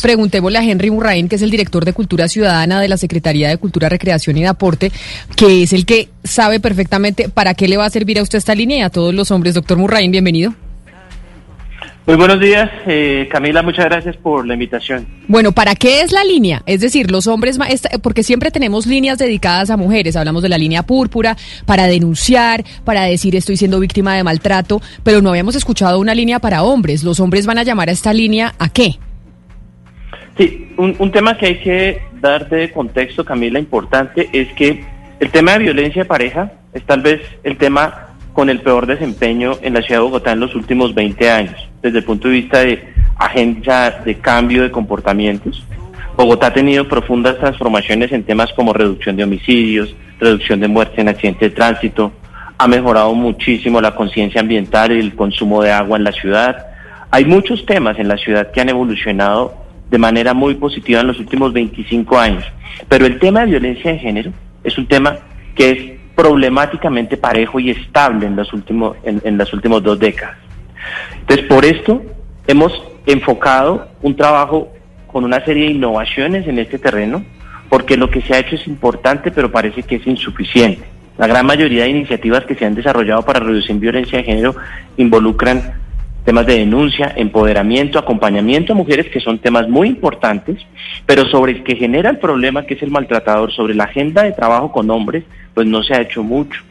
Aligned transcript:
Preguntémosle 0.00 0.58
a 0.58 0.62
Henry 0.62 0.88
Burraín, 0.88 1.28
que 1.28 1.36
es 1.36 1.42
el 1.42 1.50
director 1.50 1.84
de 1.84 1.92
Cultura 1.92 2.28
Ciudadana 2.28 2.80
de 2.80 2.88
la 2.88 2.96
Secretaría 2.96 3.48
de 3.48 3.56
Cultura, 3.58 3.88
Recreación 3.88 4.36
y 4.38 4.42
Deporte, 4.42 4.92
que 5.36 5.62
es 5.62 5.72
el 5.72 5.86
que 5.86 6.08
sabe 6.24 6.60
perfectamente 6.60 7.28
para 7.28 7.54
qué 7.54 7.68
le 7.68 7.76
va 7.76 7.86
a 7.86 7.90
servir 7.90 8.18
a 8.18 8.22
usted 8.22 8.38
esta 8.38 8.54
línea 8.54 8.78
y 8.78 8.82
a 8.82 8.90
todos 8.90 9.14
los 9.14 9.30
hombres. 9.30 9.54
Doctor 9.54 9.78
Murraín, 9.78 10.10
bienvenido. 10.10 10.54
Muy 12.06 12.16
buenos 12.16 12.40
días, 12.40 12.68
eh, 12.86 13.28
Camila, 13.30 13.62
muchas 13.62 13.84
gracias 13.84 14.16
por 14.16 14.46
la 14.46 14.54
invitación. 14.54 15.06
Bueno, 15.28 15.52
¿para 15.52 15.76
qué 15.76 16.00
es 16.00 16.12
la 16.12 16.24
línea? 16.24 16.62
Es 16.66 16.80
decir, 16.80 17.10
los 17.10 17.26
hombres, 17.26 17.58
porque 18.02 18.22
siempre 18.22 18.50
tenemos 18.50 18.86
líneas 18.86 19.18
dedicadas 19.18 19.70
a 19.70 19.76
mujeres, 19.76 20.16
hablamos 20.16 20.42
de 20.42 20.48
la 20.48 20.58
línea 20.58 20.82
púrpura, 20.82 21.36
para 21.66 21.86
denunciar, 21.86 22.64
para 22.84 23.02
decir 23.02 23.36
estoy 23.36 23.56
siendo 23.58 23.78
víctima 23.78 24.16
de 24.16 24.24
maltrato, 24.24 24.80
pero 25.04 25.20
no 25.22 25.28
habíamos 25.28 25.54
escuchado 25.54 26.00
una 26.00 26.14
línea 26.14 26.40
para 26.40 26.64
hombres. 26.64 27.04
¿Los 27.04 27.20
hombres 27.20 27.46
van 27.46 27.58
a 27.58 27.62
llamar 27.62 27.90
a 27.90 27.92
esta 27.92 28.12
línea 28.12 28.54
a 28.58 28.70
qué? 28.70 28.98
Sí, 30.40 30.72
un, 30.78 31.12
tema 31.12 31.36
que 31.36 31.44
hay 31.44 31.56
que 31.56 32.00
dar 32.18 32.48
de 32.48 32.72
contexto, 32.72 33.26
Camila, 33.26 33.58
importante, 33.58 34.30
es 34.32 34.48
que 34.54 34.82
el 35.18 35.28
tema 35.28 35.52
de 35.52 35.58
violencia 35.58 36.02
de 36.02 36.08
pareja 36.08 36.52
es 36.72 36.82
tal 36.84 37.02
vez 37.02 37.20
el 37.44 37.58
tema 37.58 38.16
con 38.32 38.48
el 38.48 38.62
peor 38.62 38.86
desempeño 38.86 39.58
en 39.60 39.74
la 39.74 39.82
ciudad 39.82 40.00
de 40.00 40.04
Bogotá 40.04 40.32
en 40.32 40.40
los 40.40 40.54
últimos 40.54 40.94
20 40.94 41.30
años, 41.30 41.68
desde 41.82 41.98
el 41.98 42.04
punto 42.04 42.28
de 42.28 42.34
vista 42.34 42.60
de 42.60 42.82
agenda 43.18 44.00
de 44.02 44.14
cambio 44.14 44.62
de 44.62 44.70
comportamientos. 44.70 45.62
Bogotá 46.16 46.46
ha 46.46 46.54
tenido 46.54 46.88
profundas 46.88 47.36
transformaciones 47.36 48.10
en 48.10 48.22
temas 48.22 48.50
como 48.54 48.72
reducción 48.72 49.16
de 49.16 49.24
homicidios, 49.24 49.94
reducción 50.18 50.58
de 50.60 50.68
muertes 50.68 51.00
en 51.00 51.10
accidentes 51.10 51.50
de 51.50 51.54
tránsito, 51.54 52.12
ha 52.56 52.66
mejorado 52.66 53.12
muchísimo 53.12 53.78
la 53.82 53.94
conciencia 53.94 54.40
ambiental 54.40 54.90
y 54.90 55.00
el 55.00 55.14
consumo 55.14 55.62
de 55.62 55.72
agua 55.72 55.98
en 55.98 56.04
la 56.04 56.12
ciudad. 56.12 56.66
Hay 57.10 57.26
muchos 57.26 57.66
temas 57.66 57.98
en 57.98 58.08
la 58.08 58.16
ciudad 58.16 58.50
que 58.52 58.62
han 58.62 58.70
evolucionado 58.70 59.59
de 59.90 59.98
manera 59.98 60.34
muy 60.34 60.54
positiva 60.54 61.00
en 61.00 61.08
los 61.08 61.18
últimos 61.18 61.52
25 61.52 62.18
años. 62.18 62.44
Pero 62.88 63.06
el 63.06 63.18
tema 63.18 63.40
de 63.40 63.46
violencia 63.46 63.92
de 63.92 63.98
género 63.98 64.32
es 64.62 64.78
un 64.78 64.86
tema 64.86 65.16
que 65.54 65.70
es 65.70 66.00
problemáticamente 66.14 67.16
parejo 67.16 67.58
y 67.60 67.70
estable 67.70 68.26
en, 68.26 68.36
los 68.36 68.52
últimos, 68.52 68.96
en, 69.04 69.38
las 69.38 69.52
últimas 69.52 69.82
dos 69.82 69.98
décadas. 69.98 70.36
Entonces, 71.20 71.46
por 71.46 71.64
esto 71.64 72.02
hemos 72.46 72.82
enfocado 73.06 73.88
un 74.02 74.14
trabajo 74.14 74.72
con 75.06 75.24
una 75.24 75.44
serie 75.44 75.66
de 75.66 75.72
innovaciones 75.72 76.46
en 76.46 76.58
este 76.58 76.78
terreno, 76.78 77.24
porque 77.68 77.96
lo 77.96 78.10
que 78.10 78.22
se 78.22 78.34
ha 78.34 78.38
hecho 78.38 78.56
es 78.56 78.66
importante, 78.66 79.30
pero 79.30 79.50
parece 79.50 79.82
que 79.82 79.96
es 79.96 80.06
insuficiente. 80.06 80.84
La 81.18 81.26
gran 81.26 81.46
mayoría 81.46 81.84
de 81.84 81.90
iniciativas 81.90 82.44
que 82.44 82.54
se 82.54 82.64
han 82.64 82.74
desarrollado 82.74 83.22
para 83.22 83.40
reducir 83.40 83.76
violencia 83.76 84.18
de 84.18 84.24
género 84.24 84.54
involucran 84.96 85.74
temas 86.24 86.46
de 86.46 86.58
denuncia, 86.58 87.12
empoderamiento, 87.16 87.98
acompañamiento 87.98 88.72
a 88.72 88.76
mujeres, 88.76 89.06
que 89.06 89.20
son 89.20 89.38
temas 89.38 89.68
muy 89.68 89.88
importantes, 89.88 90.58
pero 91.06 91.24
sobre 91.26 91.52
el 91.52 91.62
que 91.62 91.76
genera 91.76 92.10
el 92.10 92.18
problema, 92.18 92.64
que 92.66 92.74
es 92.74 92.82
el 92.82 92.90
maltratador, 92.90 93.52
sobre 93.52 93.74
la 93.74 93.84
agenda 93.84 94.22
de 94.22 94.32
trabajo 94.32 94.70
con 94.70 94.90
hombres, 94.90 95.24
pues 95.54 95.66
no 95.66 95.82
se 95.82 95.94
ha 95.94 96.00
hecho 96.00 96.22
mucho. 96.22 96.62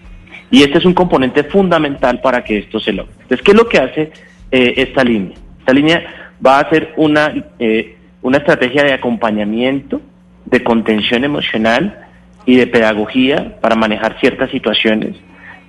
Y 0.51 0.63
este 0.63 0.79
es 0.79 0.85
un 0.85 0.93
componente 0.93 1.43
fundamental 1.43 2.21
para 2.21 2.43
que 2.43 2.59
esto 2.59 2.79
se 2.79 2.93
logre. 2.93 3.13
Entonces, 3.21 3.41
¿qué 3.43 3.51
es 3.51 3.57
lo 3.57 3.67
que 3.67 3.77
hace 3.77 4.11
eh, 4.51 4.73
esta 4.77 5.03
línea? 5.03 5.37
Esta 5.59 5.73
línea 5.73 6.03
va 6.45 6.59
a 6.59 6.69
ser 6.69 6.93
una, 6.97 7.33
eh, 7.59 7.95
una 8.21 8.37
estrategia 8.37 8.83
de 8.83 8.93
acompañamiento, 8.93 10.01
de 10.45 10.63
contención 10.63 11.23
emocional 11.23 12.07
y 12.45 12.55
de 12.55 12.67
pedagogía 12.67 13.59
para 13.61 13.75
manejar 13.75 14.19
ciertas 14.19 14.49
situaciones 14.49 15.15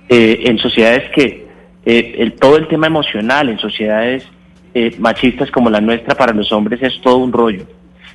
eh, 0.09 0.41
en 0.45 0.57
sociedades 0.57 1.09
que 1.11 1.50
eh, 1.85 2.15
el, 2.19 2.33
todo 2.33 2.57
el 2.57 2.67
tema 2.67 2.87
emocional 2.87 3.49
en 3.49 3.59
sociedades 3.59 4.27
eh, 4.73 4.95
machistas 4.99 5.51
como 5.51 5.69
la 5.69 5.81
nuestra 5.81 6.15
para 6.15 6.33
los 6.33 6.51
hombres 6.51 6.81
es 6.81 7.01
todo 7.01 7.17
un 7.17 7.33
rollo. 7.33 7.65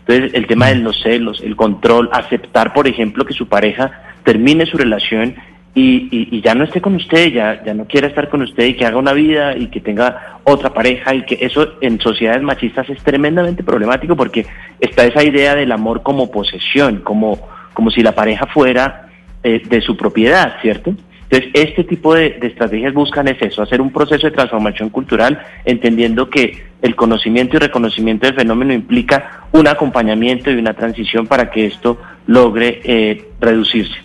Entonces, 0.07 0.35
el 0.35 0.47
tema 0.47 0.69
de 0.69 0.77
los 0.77 1.03
celos, 1.03 1.41
el 1.41 1.57
control, 1.57 2.09
aceptar, 2.13 2.73
por 2.73 2.87
ejemplo, 2.87 3.25
que 3.25 3.35
su 3.35 3.49
pareja 3.49 3.91
termine 4.23 4.65
su 4.67 4.77
relación 4.77 5.35
y, 5.75 6.41
ya 6.41 6.55
no 6.55 6.65
esté 6.65 6.81
con 6.81 6.95
usted, 6.95 7.33
ya, 7.33 7.63
ya 7.63 7.75
no 7.75 7.85
quiera 7.85 8.07
estar 8.07 8.31
con 8.31 8.41
usted 8.41 8.65
y 8.65 8.75
que 8.75 8.87
haga 8.87 8.97
una 8.97 9.13
vida 9.13 9.55
y 9.57 9.67
que 9.67 9.81
tenga 9.81 10.39
otra 10.45 10.73
pareja 10.73 11.15
y 11.15 11.23
que 11.27 11.37
eso 11.41 11.75
en 11.83 12.01
sociedades 12.01 12.43
machistas 12.43 12.89
es 12.89 13.03
tremendamente 13.03 13.63
problemático 13.63 14.17
porque 14.17 14.47
está 14.81 15.05
esa 15.05 15.23
idea 15.23 15.55
del 15.55 15.73
amor 15.73 16.03
como 16.03 16.31
posesión, 16.31 17.01
como, 17.01 17.39
como 17.75 17.91
si 17.91 18.03
la 18.03 18.13
pareja 18.13 18.47
fuera 18.47 19.11
eh, 19.43 19.61
de 19.69 19.83
su 19.83 19.99
propiedad, 19.99 20.55
¿cierto? 20.63 20.95
Entonces, 21.29 21.51
este 21.55 21.85
tipo 21.85 22.15
de, 22.15 22.39
estrategias 22.41 22.95
buscan 22.95 23.27
es 23.27 23.41
eso, 23.43 23.63
hacer 23.63 23.81
un 23.81 23.93
proceso 23.93 24.27
de 24.27 24.33
transformación 24.33 24.91
cultural, 24.91 25.45
entendiendo 25.65 26.31
que 26.31 26.65
el 26.83 26.95
conocimiento 26.95 27.57
y 27.57 27.61
reconocimiento 27.61 28.27
del 28.27 28.37
fenómeno 28.37 28.73
implica 28.73 29.49
un 29.51 29.67
acompañamiento 29.67 30.51
y 30.51 30.55
una 30.55 30.75
transición 30.75 31.27
para 31.27 31.51
que 31.51 31.67
esto 31.67 32.01
logre 32.27 32.81
eh, 32.85 33.25
reducirse. 33.41 33.97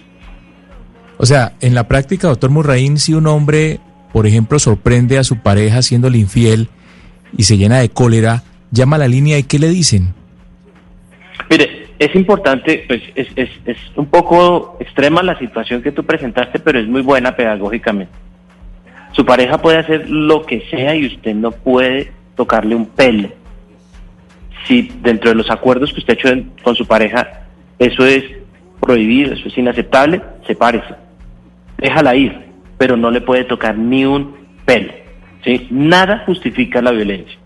O 1.17 1.25
sea, 1.27 1.53
en 1.61 1.75
la 1.75 1.87
práctica, 1.87 2.27
doctor 2.27 2.49
Murraín, 2.49 2.97
si 2.97 3.13
un 3.13 3.27
hombre, 3.27 3.79
por 4.11 4.25
ejemplo, 4.25 4.57
sorprende 4.57 5.19
a 5.19 5.23
su 5.23 5.37
pareja 5.37 5.77
haciéndole 5.77 6.17
infiel 6.17 6.69
y 7.37 7.43
se 7.43 7.57
llena 7.57 7.79
de 7.79 7.89
cólera, 7.89 8.41
llama 8.71 8.95
a 8.95 8.99
la 8.99 9.07
línea 9.07 9.37
y 9.37 9.43
¿qué 9.43 9.59
le 9.59 9.69
dicen? 9.69 10.15
Mire, 11.51 11.80
es 12.01 12.15
importante, 12.15 12.83
pues 12.87 12.99
es, 13.13 13.77
un 13.95 14.07
poco 14.07 14.75
extrema 14.79 15.21
la 15.21 15.37
situación 15.37 15.83
que 15.83 15.91
tú 15.91 16.03
presentaste, 16.03 16.57
pero 16.57 16.79
es 16.79 16.87
muy 16.87 17.03
buena 17.03 17.35
pedagógicamente. 17.35 18.11
Su 19.11 19.23
pareja 19.23 19.59
puede 19.59 19.77
hacer 19.77 20.09
lo 20.09 20.43
que 20.43 20.61
sea 20.71 20.95
y 20.95 21.05
usted 21.05 21.35
no 21.35 21.51
puede 21.51 22.11
tocarle 22.35 22.73
un 22.73 22.87
pelo. 22.87 23.29
Si 24.67 24.91
dentro 25.03 25.29
de 25.29 25.35
los 25.35 25.51
acuerdos 25.51 25.93
que 25.93 25.99
usted 25.99 26.13
ha 26.13 26.31
hecho 26.31 26.43
con 26.63 26.75
su 26.75 26.87
pareja, 26.87 27.43
eso 27.77 28.03
es 28.03 28.23
prohibido, 28.79 29.33
eso 29.33 29.47
es 29.47 29.55
inaceptable, 29.59 30.23
sepárese. 30.47 30.95
Déjala 31.77 32.15
ir, 32.15 32.35
pero 32.79 32.97
no 32.97 33.11
le 33.11 33.21
puede 33.21 33.43
tocar 33.43 33.77
ni 33.77 34.05
un 34.05 34.35
pelo. 34.65 34.91
¿sí? 35.43 35.67
Nada 35.69 36.23
justifica 36.25 36.81
la 36.81 36.89
violencia. 36.89 37.37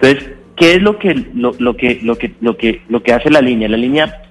Entonces, 0.00 0.35
¿Qué 0.56 0.74
es 0.74 0.82
lo 0.82 0.98
que, 0.98 1.14
lo, 1.34 1.52
que, 1.76 2.00
lo, 2.02 2.16
que, 2.16 2.34
lo, 2.40 2.56
que, 2.56 2.82
lo 2.88 3.02
que 3.02 3.12
hace 3.12 3.30
la 3.30 3.42
línea? 3.42 3.68
La 3.68 3.76
línea 3.76 4.22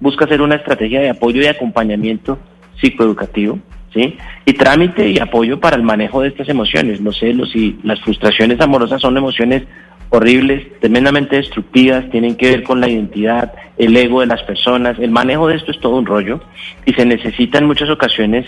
busca 0.00 0.24
hacer 0.24 0.40
una 0.40 0.56
estrategia 0.56 1.00
de 1.00 1.10
apoyo 1.10 1.42
y 1.42 1.46
acompañamiento 1.46 2.38
psicoeducativo, 2.80 3.58
¿sí? 3.92 4.16
Y 4.46 4.54
trámite 4.54 5.10
y 5.10 5.18
apoyo 5.18 5.60
para 5.60 5.76
el 5.76 5.82
manejo 5.82 6.22
de 6.22 6.28
estas 6.28 6.48
emociones. 6.48 7.00
Los 7.00 7.18
celos 7.18 7.54
y 7.54 7.78
las 7.82 8.00
frustraciones 8.00 8.60
amorosas 8.60 9.02
son 9.02 9.16
emociones 9.16 9.64
horribles, 10.08 10.66
tremendamente 10.80 11.36
destructivas, 11.36 12.08
tienen 12.10 12.36
que 12.36 12.50
ver 12.50 12.62
con 12.62 12.80
la 12.80 12.88
identidad, 12.88 13.52
el 13.76 13.96
ego 13.96 14.20
de 14.20 14.26
las 14.26 14.42
personas. 14.42 14.98
El 14.98 15.10
manejo 15.10 15.48
de 15.48 15.56
esto 15.56 15.70
es 15.70 15.80
todo 15.80 15.96
un 15.96 16.06
rollo 16.06 16.40
y 16.86 16.94
se 16.94 17.04
necesita 17.04 17.58
en 17.58 17.66
muchas 17.66 17.90
ocasiones 17.90 18.46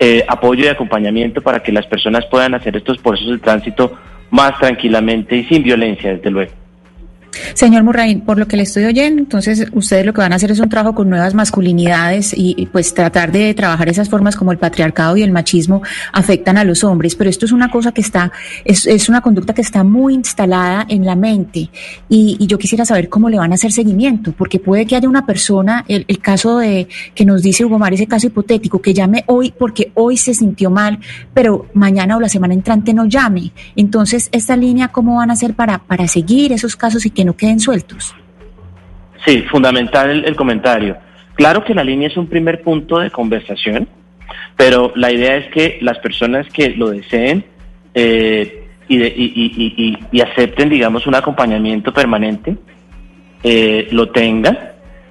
eh, 0.00 0.24
apoyo 0.28 0.64
y 0.64 0.68
acompañamiento 0.68 1.40
para 1.40 1.62
que 1.62 1.72
las 1.72 1.86
personas 1.86 2.26
puedan 2.26 2.54
hacer 2.54 2.76
estos 2.76 2.98
procesos 2.98 3.32
de 3.32 3.38
tránsito 3.38 3.96
más 4.30 4.58
tranquilamente 4.58 5.36
y 5.36 5.44
sin 5.44 5.62
violencia, 5.62 6.14
desde 6.14 6.30
luego. 6.30 6.63
Señor 7.54 7.82
Murraín, 7.82 8.20
por 8.20 8.38
lo 8.38 8.46
que 8.46 8.56
le 8.56 8.64
estoy 8.64 8.84
oyendo, 8.84 9.20
entonces 9.20 9.66
ustedes 9.72 10.06
lo 10.06 10.12
que 10.12 10.20
van 10.20 10.32
a 10.32 10.36
hacer 10.36 10.50
es 10.50 10.60
un 10.60 10.68
trabajo 10.68 10.94
con 10.94 11.10
nuevas 11.10 11.34
masculinidades 11.34 12.32
y, 12.36 12.66
pues 12.72 12.94
tratar 12.94 13.32
de 13.32 13.54
trabajar 13.54 13.88
esas 13.88 14.08
formas 14.08 14.36
como 14.36 14.52
el 14.52 14.58
patriarcado 14.58 15.16
y 15.16 15.22
el 15.22 15.30
machismo 15.30 15.82
afectan 16.12 16.56
a 16.56 16.64
los 16.64 16.84
hombres, 16.84 17.14
pero 17.14 17.30
esto 17.30 17.46
es 17.46 17.52
una 17.52 17.70
cosa 17.70 17.92
que 17.92 18.00
está, 18.00 18.32
es, 18.64 18.86
es 18.86 19.08
una 19.08 19.20
conducta 19.20 19.54
que 19.54 19.62
está 19.62 19.84
muy 19.84 20.14
instalada 20.14 20.86
en 20.88 21.04
la 21.04 21.16
mente 21.16 21.70
y, 22.08 22.38
yo 22.44 22.58
quisiera 22.58 22.84
saber 22.84 23.08
cómo 23.08 23.30
le 23.30 23.38
van 23.38 23.52
a 23.52 23.54
hacer 23.54 23.72
seguimiento, 23.72 24.32
porque 24.32 24.58
puede 24.58 24.84
que 24.84 24.96
haya 24.96 25.08
una 25.08 25.24
persona, 25.24 25.84
el, 25.88 26.04
el 26.08 26.18
caso 26.18 26.58
de 26.58 26.88
que 27.14 27.24
nos 27.24 27.42
dice 27.42 27.64
Hugo 27.64 27.78
Mar, 27.78 27.94
ese 27.94 28.06
caso 28.06 28.26
hipotético, 28.26 28.82
que 28.82 28.92
llame 28.92 29.24
hoy 29.26 29.52
porque 29.58 29.90
hoy 29.94 30.16
se 30.16 30.34
sintió 30.34 30.70
mal, 30.70 30.98
pero 31.32 31.66
mañana 31.72 32.16
o 32.16 32.20
la 32.20 32.28
semana 32.28 32.54
entrante 32.54 32.92
no 32.92 33.06
llame. 33.06 33.52
Entonces, 33.76 34.28
esta 34.32 34.56
línea, 34.56 34.88
¿cómo 34.88 35.16
van 35.16 35.30
a 35.30 35.34
hacer 35.34 35.54
para, 35.54 35.78
para 35.78 36.06
seguir 36.06 36.52
esos 36.52 36.76
casos 36.76 37.06
y 37.06 37.10
que 37.10 37.23
no 37.24 37.36
queden 37.36 37.60
sueltos. 37.60 38.14
Sí, 39.24 39.42
fundamental 39.42 40.24
el, 40.24 40.36
comentario. 40.36 40.96
Claro 41.34 41.64
que 41.64 41.74
la 41.74 41.82
línea 41.82 42.08
es 42.08 42.16
un 42.16 42.26
primer 42.26 42.62
punto 42.62 42.98
de 42.98 43.10
conversación, 43.10 43.88
pero 44.56 44.92
la 44.94 45.10
idea 45.10 45.36
es 45.36 45.50
que 45.50 45.78
las 45.80 45.98
personas 45.98 46.46
que 46.52 46.70
lo 46.70 46.90
deseen 46.90 47.44
eh, 47.94 48.64
y, 48.88 50.20
acepten, 50.20 50.68
digamos, 50.68 51.06
un 51.06 51.14
acompañamiento 51.14 51.92
permanente, 51.92 52.56
eh, 53.42 53.88
lo 53.90 54.10
tengan. 54.10 54.58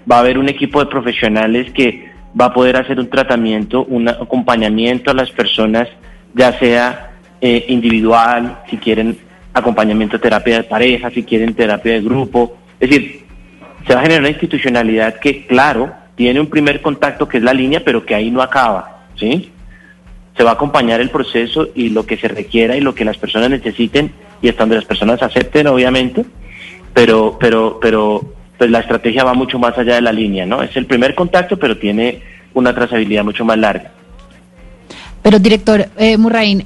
Va 0.10 0.18
a 0.18 0.20
haber 0.20 0.38
un 0.38 0.50
equipo 0.50 0.80
de 0.80 0.86
profesionales 0.86 1.72
que 1.72 2.12
va 2.40 2.46
a 2.46 2.54
poder 2.54 2.78
hacer 2.78 3.00
un 3.00 3.10
tratamiento, 3.10 3.86
un 3.86 4.10
acompañamiento 4.10 5.12
a 5.12 5.14
las 5.14 5.32
personas, 5.32 5.88
ya 6.34 6.58
sea 6.60 7.12
eh, 7.42 7.66
individual, 7.68 8.60
si 8.70 8.78
quieren 8.78 9.18
acompañamiento, 9.54 10.20
terapia 10.20 10.58
de 10.58 10.64
pareja, 10.64 11.10
si 11.12 11.24
quieren 11.24 11.54
terapia 11.54 11.94
de 11.94 12.02
grupo. 12.02 12.58
Es 12.80 12.90
decir, 12.90 13.26
se 13.86 13.94
va 13.94 14.00
a 14.00 14.04
generar 14.04 14.22
una 14.22 14.30
institucionalidad 14.30 15.20
que, 15.20 15.46
claro, 15.46 15.94
tiene 16.16 16.40
un 16.40 16.48
primer 16.48 16.82
contacto 16.82 17.28
que 17.28 17.38
es 17.38 17.44
la 17.44 17.54
línea, 17.54 17.84
pero 17.84 18.06
que 18.06 18.16
ahí 18.16 18.32
no 18.32 18.42
acaba, 18.42 19.06
¿sí? 19.16 19.52
Se 20.36 20.44
va 20.44 20.52
a 20.52 20.54
acompañar 20.54 21.00
el 21.02 21.10
proceso 21.10 21.68
y 21.76 21.90
lo 21.90 22.06
que 22.06 22.18
se 22.18 22.28
requiera 22.28 22.76
y 22.76 22.82
lo 22.82 22.96
que 22.96 23.06
las 23.06 23.18
personas 23.18 23.50
necesiten 23.50 24.12
y 24.42 24.50
hasta 24.50 24.64
donde 24.64 24.78
las 24.78 24.86
personas 24.86 25.22
acepten, 25.22 25.68
obviamente. 25.68 26.26
pero, 26.94 27.38
pero, 27.40 27.80
pero 27.82 28.34
pues 28.58 28.70
la 28.70 28.80
estrategia 28.80 29.24
va 29.24 29.34
mucho 29.34 29.60
más 29.60 29.78
allá 29.78 29.96
de 29.96 30.02
la 30.02 30.12
línea, 30.12 30.46
¿no? 30.46 30.62
Es 30.62 30.76
el 30.78 30.86
primer 30.86 31.16
contacto, 31.16 31.58
pero 31.58 31.78
tiene 31.78 32.22
una 32.54 32.74
trazabilidad 32.74 33.24
mucho 33.24 33.44
más 33.44 33.58
larga. 33.58 33.92
Pero 35.22 35.40
director 35.40 35.88
eh, 35.98 36.18
Murraín, 36.18 36.66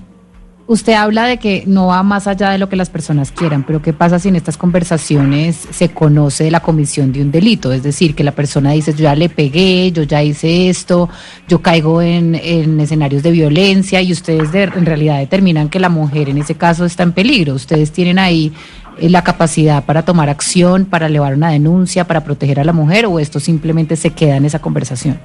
usted 0.68 0.94
habla 0.94 1.26
de 1.26 1.38
que 1.38 1.64
no 1.66 1.88
va 1.88 2.04
más 2.04 2.28
allá 2.28 2.50
de 2.50 2.58
lo 2.58 2.68
que 2.68 2.76
las 2.76 2.90
personas 2.90 3.32
quieran, 3.32 3.64
pero 3.64 3.82
¿qué 3.82 3.94
pasa 3.94 4.20
si 4.20 4.28
en 4.28 4.36
estas 4.36 4.58
conversaciones 4.58 5.68
se 5.72 5.90
conoce 5.90 6.52
la 6.52 6.60
comisión 6.60 7.14
de 7.14 7.22
un 7.22 7.32
delito? 7.32 7.72
Es 7.72 7.84
decir, 7.84 8.14
que 8.16 8.24
la 8.24 8.34
persona 8.34 8.72
dice, 8.72 8.92
yo 8.92 9.04
ya 9.04 9.16
le 9.16 9.30
pegué, 9.30 9.92
yo 9.94 10.04
ya 10.04 10.22
hice 10.22 10.70
esto, 10.70 11.10
yo 11.48 11.62
caigo 11.62 12.02
en, 12.02 12.36
escenarios 12.36 13.24
de 13.24 13.32
violencia 13.32 14.02
y 14.02 14.12
ustedes 14.12 14.54
en 14.54 14.86
realidad 14.86 15.20
determinan 15.20 15.70
que 15.70 15.80
la 15.80 15.90
mujer 15.90 16.30
en 16.30 16.38
ese 16.38 16.56
caso 16.56 16.86
está 16.86 17.04
en 17.04 17.14
peligro. 17.14 17.54
Ustedes 17.54 17.92
tienen 17.92 18.20
ahí 18.20 18.52
eh, 19.00 19.10
la 19.10 19.24
capacidad 19.24 19.86
para 19.86 20.04
tomar 20.04 20.30
acción, 20.30 20.86
para 20.86 21.08
elevar 21.08 21.34
una 21.34 21.50
denuncia, 21.50 22.06
para 22.06 22.24
proteger 22.26 22.60
a 22.60 22.66
la 22.66 22.74
mujer 22.74 23.06
o 23.06 23.20
esto 23.20 23.40
simplemente 23.40 23.96
se 23.96 24.12
queda 24.12 24.36
en 24.36 24.46
esa 24.46 24.60
conversación? 24.60 25.18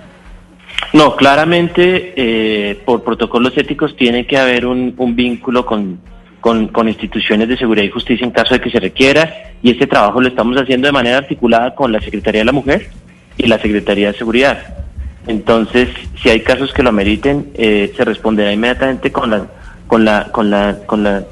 No, 0.93 1.17
claramente 1.17 2.13
eh, 2.17 2.79
por 2.85 3.03
protocolos 3.03 3.57
éticos 3.57 3.97
tiene 3.97 4.27
que 4.27 4.37
haber 4.37 4.67
un, 4.67 4.95
vínculo 5.17 5.65
con, 5.65 6.01
con, 6.41 6.89
instituciones 6.89 7.49
de 7.49 7.57
seguridad 7.57 7.85
y 7.85 7.91
justicia 7.91 8.25
en 8.25 8.31
caso 8.31 8.55
de 8.55 8.61
que 8.61 8.71
se 8.71 8.81
requiera 8.81 9.53
y 9.63 9.71
este 9.71 9.87
trabajo 9.87 10.21
lo 10.21 10.29
estamos 10.29 10.57
haciendo 10.61 10.87
de 10.87 10.93
manera 10.93 11.19
articulada 11.19 11.75
con 11.75 11.93
la 11.93 12.01
Secretaría 12.01 12.43
de 12.43 12.45
la 12.47 12.53
Mujer 12.53 12.91
y 13.39 13.47
la 13.47 13.59
Secretaría 13.59 14.13
de 14.13 14.19
Seguridad. 14.19 14.77
Entonces, 15.27 15.89
si 16.21 16.29
hay 16.29 16.41
casos 16.41 16.73
que 16.73 16.83
lo 16.83 16.91
ameriten, 16.91 17.53
eh, 17.55 17.93
se 17.97 18.05
responderá 18.05 18.53
inmediatamente 18.53 19.13
con 19.13 19.31
la, 19.31 19.47
con 19.87 20.05
la, 20.05 20.25
con 20.33 20.51
la, 20.51 20.79
con 20.85 21.05
las 21.05 21.25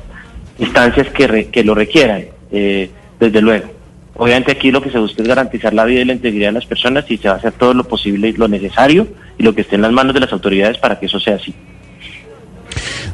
instancias 0.58 1.08
que, 1.08 1.48
que 1.48 1.64
lo 1.64 1.74
requieran, 1.74 2.24
eh, 2.52 2.88
desde 3.18 3.42
luego. 3.42 3.79
Obviamente 4.20 4.52
aquí 4.52 4.70
lo 4.70 4.82
que 4.82 4.90
se 4.90 4.98
busca 4.98 5.22
es 5.22 5.28
garantizar 5.28 5.72
la 5.72 5.86
vida 5.86 6.02
y 6.02 6.04
la 6.04 6.12
integridad 6.12 6.48
de 6.48 6.52
las 6.52 6.66
personas 6.66 7.10
y 7.10 7.16
se 7.16 7.28
va 7.28 7.36
a 7.36 7.38
hacer 7.38 7.52
todo 7.52 7.72
lo 7.72 7.84
posible 7.84 8.28
y 8.28 8.34
lo 8.34 8.48
necesario 8.48 9.08
y 9.38 9.42
lo 9.42 9.54
que 9.54 9.62
esté 9.62 9.76
en 9.76 9.80
las 9.80 9.92
manos 9.92 10.12
de 10.12 10.20
las 10.20 10.30
autoridades 10.30 10.76
para 10.76 11.00
que 11.00 11.06
eso 11.06 11.18
sea 11.18 11.36
así. 11.36 11.54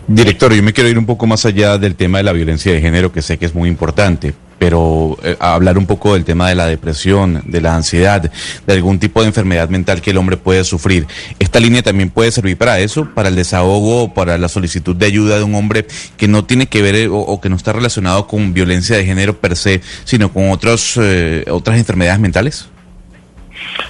Director, 0.09 0.53
yo 0.53 0.65
me 0.65 0.73
quiero 0.73 0.91
ir 0.91 0.99
un 0.99 1.07
poco 1.07 1.29
más 1.29 1.47
allá 1.47 1.79
del 1.79 1.95
tema 1.95 2.19
de 2.19 2.25
la 2.25 2.33
violencia 2.33 2.73
de 2.73 2.81
género, 2.81 3.13
que 3.13 3.23
sé 3.23 3.39
que 3.39 3.47
es 3.47 3.55
muy 3.55 3.69
importante, 3.69 4.35
pero 4.59 5.19
eh, 5.23 5.37
hablar 5.39 5.79
un 5.79 5.87
poco 5.87 6.15
del 6.15 6.25
tema 6.25 6.49
de 6.49 6.55
la 6.55 6.67
depresión, 6.67 7.43
de 7.45 7.61
la 7.61 7.75
ansiedad, 7.75 8.31
de 8.67 8.73
algún 8.73 8.99
tipo 8.99 9.21
de 9.21 9.29
enfermedad 9.29 9.69
mental 9.69 10.01
que 10.01 10.11
el 10.11 10.17
hombre 10.17 10.37
puede 10.37 10.65
sufrir. 10.65 11.07
¿Esta 11.39 11.61
línea 11.61 11.83
también 11.83 12.11
puede 12.11 12.31
servir 12.31 12.57
para 12.57 12.79
eso, 12.81 13.09
para 13.15 13.29
el 13.29 13.37
desahogo, 13.37 14.15
para 14.15 14.39
la 14.39 14.49
solicitud 14.49 14.97
de 14.97 15.07
ayuda 15.07 15.39
de 15.39 15.45
un 15.45 15.55
hombre 15.55 15.87
que 16.17 16.29
no 16.29 16.45
tiene 16.45 16.67
que 16.67 16.83
ver 16.83 16.95
eh, 16.95 17.09
o, 17.11 17.41
que 17.41 17.49
no 17.49 17.57
está 17.57 17.73
relacionado 17.73 18.27
con 18.27 18.55
violencia 18.55 18.97
de 18.97 19.05
género 19.05 19.37
per 19.37 19.57
se, 19.57 19.81
sino 20.05 20.33
con 20.33 20.51
otros, 20.51 20.99
eh, 21.01 21.45
otras 21.51 21.79
enfermedades 21.79 22.21
mentales? 22.21 22.69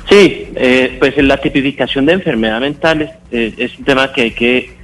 Sí, 0.08 0.48
pues 0.98 1.16
la 1.18 1.36
tipificación 1.38 2.06
de 2.06 2.14
enfermedad 2.14 2.60
mental 2.60 3.18
es 3.30 3.78
un 3.78 3.84
tema 3.84 4.12
que 4.12 4.22
hay 4.22 4.30
que 4.30 4.75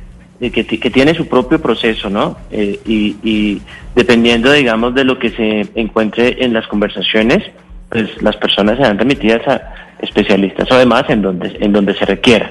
que, 0.51 0.67
que, 0.67 0.91
tiene 0.91 1.15
su 1.15 1.29
propio 1.29 1.63
proceso, 1.63 2.11
¿no? 2.11 2.37
Eh, 2.51 2.81
y, 2.85 3.63
dependiendo, 3.95 4.51
digamos, 4.51 4.95
de 4.95 5.05
lo 5.05 5.19
que 5.19 5.31
se 5.31 5.69
encuentre 5.75 6.45
en 6.45 6.53
las 6.53 6.67
conversaciones, 6.67 7.45
pues 7.89 8.21
las 8.23 8.37
personas 8.37 8.77
serán 8.77 8.99
remitidas 8.99 9.47
a 9.47 9.97
especialistas 10.01 10.71
o 10.73 10.77
demás 10.77 11.05
en 11.09 11.23
donde, 11.23 11.57
en 11.61 11.73
donde 11.73 11.95
se 11.95 12.05
requiera. 12.05 12.51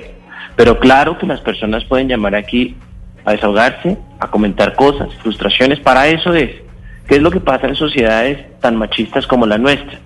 Pero 0.56 0.80
claro 0.80 1.18
que 1.18 1.26
las 1.26 1.42
personas 1.42 1.84
pueden 1.86 2.08
llamar 2.08 2.36
aquí 2.36 2.78
a 3.26 3.34
desahogarse, 3.34 3.98
a 4.20 4.28
comentar 4.30 4.76
cosas, 4.76 5.10
frustraciones. 5.22 5.80
Para 5.80 6.08
eso 6.08 6.34
es, 6.34 6.52
¿qué 7.08 7.16
es 7.16 7.22
lo 7.22 7.32
que 7.32 7.40
pasa 7.40 7.68
en 7.68 7.76
sociedades 7.76 8.40
tan 8.60 8.78
machistas 8.78 9.28
como 9.28 9.46
la 9.46 9.58
nuestra? 9.58 10.00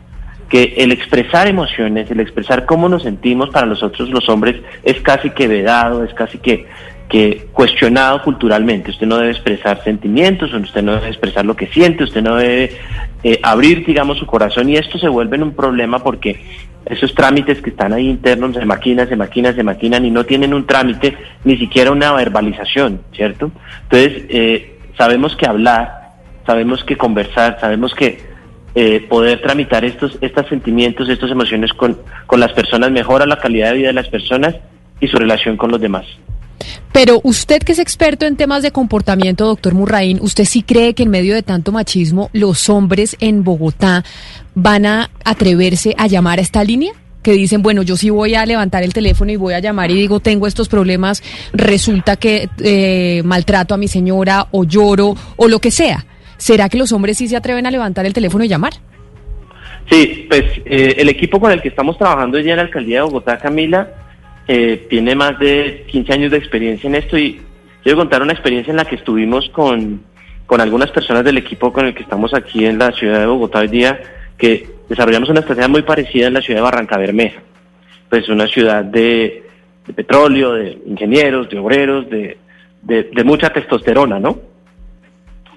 Que 0.50 0.76
el 0.78 0.92
expresar 0.92 1.48
emociones, 1.48 2.10
el 2.10 2.20
expresar 2.20 2.66
cómo 2.66 2.90
nos 2.90 3.04
sentimos 3.04 3.50
para 3.50 3.66
nosotros 3.66 4.10
los 4.10 4.28
hombres 4.30 4.62
es 4.84 5.00
casi 5.02 5.30
que 5.32 5.48
vedado, 5.48 6.04
es 6.04 6.14
casi 6.14 6.38
que 6.38 6.68
que 7.10 7.48
cuestionado 7.54 8.22
culturalmente. 8.24 8.92
Usted 8.92 9.08
no 9.08 9.18
debe 9.18 9.32
expresar 9.32 9.84
sentimientos, 9.84 10.54
usted 10.54 10.82
no 10.82 10.96
debe 10.96 11.08
expresar 11.08 11.46
lo 11.46 11.56
que 11.56 11.68
siente, 11.68 12.04
usted 12.04 12.22
no 12.22 12.36
debe 12.36 12.72
eh, 13.24 13.40
abrir, 13.44 13.86
digamos, 13.86 14.18
su 14.18 14.26
corazón 14.26 14.70
y 14.70 14.78
esto 14.78 14.98
se 14.98 15.08
vuelve 15.08 15.42
un 15.42 15.54
problema 15.54 16.00
porque 16.00 16.42
esos 16.86 17.14
trámites 17.14 17.62
que 17.62 17.72
están 17.72 17.94
ahí 17.94 18.08
internos 18.08 18.56
se 18.56 18.66
maquinan, 18.66 19.08
se 19.08 19.16
maquinan, 19.16 19.56
se 19.56 19.64
maquinan 19.64 20.06
y 20.06 20.12
no 20.12 20.24
tienen 20.24 20.54
un 20.54 20.66
trámite, 20.66 21.18
ni 21.44 21.58
siquiera 21.58 21.92
una 21.92 22.12
verbalización, 22.14 23.02
¿cierto? 23.14 23.52
Entonces, 23.84 24.24
eh, 24.30 24.80
sabemos 24.98 25.36
que 25.36 25.48
hablar, 25.48 26.12
sabemos 26.46 26.84
que 26.84 26.96
conversar, 26.96 27.58
sabemos 27.60 27.94
que 27.96 28.20
eh, 28.76 29.06
poder 29.08 29.42
tramitar 29.42 29.86
estos, 29.86 30.18
estos 30.22 30.48
sentimientos, 30.48 31.10
estas 31.10 31.32
emociones 31.32 31.74
con, 31.74 31.98
con 32.28 32.40
las 32.40 32.54
personas 32.54 32.92
mejora 32.92 33.26
la 33.26 33.38
calidad 33.38 33.72
de 33.72 33.78
vida 33.78 33.88
de 33.88 33.94
las 33.94 34.10
personas 34.10 34.56
y 35.00 35.08
su 35.08 35.18
relación 35.18 35.58
con 35.58 35.72
los 35.72 35.82
demás. 35.82 36.06
Pero 36.92 37.20
usted 37.24 37.62
que 37.62 37.74
es 37.74 37.80
experto 37.80 38.26
en 38.26 38.38
temas 38.38 38.64
de 38.64 38.72
comportamiento, 38.72 39.46
doctor 39.46 39.74
Murraín, 39.74 40.20
¿usted 40.22 40.46
sí 40.46 40.64
cree 40.64 40.94
que 40.94 41.04
en 41.04 41.10
medio 41.10 41.34
de 41.34 41.44
tanto 41.44 41.72
machismo 41.72 42.30
los 42.34 42.70
hombres 42.70 43.18
en 43.20 43.44
Bogotá 43.44 44.04
van 44.54 44.86
a 44.86 45.10
atreverse 45.24 45.94
a 45.98 46.08
llamar 46.08 46.40
a 46.40 46.42
esta 46.42 46.64
línea? 46.64 46.94
que 47.22 47.32
dicen, 47.32 47.64
bueno, 47.64 47.82
yo 47.82 47.98
sí 47.98 48.12
voy 48.12 48.36
a 48.36 48.46
levantar 48.46 48.84
el 48.84 48.94
teléfono 48.94 49.32
y 49.32 49.36
voy 49.36 49.56
a 49.56 49.60
llamar 49.60 49.90
y 49.90 49.96
digo, 49.96 50.20
tengo 50.20 50.46
estos 50.46 50.70
problemas, 50.70 51.24
resulta 51.54 52.18
que 52.18 52.50
eh, 52.64 53.24
maltrato 53.26 53.74
a 53.74 53.78
mi 53.78 53.88
señora 53.88 54.48
o 54.52 54.64
lloro 54.64 55.16
o 55.36 55.48
lo 55.48 55.58
que 55.58 55.72
sea. 55.72 56.06
¿Será 56.38 56.70
que 56.70 56.78
los 56.78 56.92
hombres 56.92 57.18
sí 57.18 57.28
se 57.28 57.36
atreven 57.36 57.66
a 57.66 57.72
levantar 57.72 58.06
el 58.06 58.14
teléfono 58.14 58.44
y 58.44 58.48
llamar? 58.48 58.74
Sí, 59.90 60.28
pues 60.30 60.44
eh, 60.66 60.98
el 60.98 61.10
equipo 61.10 61.40
con 61.40 61.52
el 61.52 61.64
que 61.64 61.70
estamos 61.70 61.98
trabajando 61.98 62.40
ya 62.40 62.52
en 62.52 62.58
la 62.58 62.64
alcaldía 62.64 62.98
de 62.98 63.06
Bogotá, 63.06 63.40
Camila, 63.40 63.90
eh, 64.48 64.86
tiene 64.90 65.16
más 65.16 65.40
de 65.40 65.86
15 65.88 66.14
años 66.14 66.32
de 66.32 66.38
experiencia 66.38 66.88
en 66.88 66.96
esto 66.96 67.18
y 67.18 67.42
quiero 67.82 67.98
contar 67.98 68.22
una 68.22 68.34
experiencia 68.34 68.72
en 68.72 68.78
la 68.78 68.86
que 68.86 68.96
estuvimos 68.96 69.50
con, 69.50 70.04
con 70.46 70.62
algunas 70.62 70.92
personas 70.92 71.24
del 71.24 71.38
equipo 71.38 71.74
con 71.74 71.88
el 71.88 71.96
que 71.96 72.04
estamos 72.04 72.34
aquí 72.34 72.66
en 72.66 72.78
la 72.78 72.92
ciudad 72.92 73.20
de 73.20 73.26
Bogotá 73.26 73.60
hoy 73.60 73.68
día, 73.68 74.00
que 74.38 74.68
desarrollamos 74.90 75.30
una 75.30 75.40
estrategia 75.40 75.68
muy 75.68 75.82
parecida 75.82 76.28
en 76.28 76.34
la 76.34 76.42
ciudad 76.42 76.60
de 76.60 76.64
Barranca 76.64 76.98
Bermeja. 76.98 77.42
Pues 78.10 78.30
una 78.30 78.48
ciudad 78.48 78.84
de, 78.84 79.44
petróleo, 79.96 80.54
de 80.54 80.78
ingenieros, 80.86 81.50
de 81.50 81.60
obreros, 81.60 82.10
de, 82.10 82.38
de, 82.84 83.24
mucha 83.24 83.52
testosterona, 83.52 84.20
¿no? 84.20 84.40